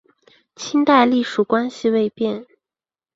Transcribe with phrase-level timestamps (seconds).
[0.55, 2.47] 清代隶属关系未变。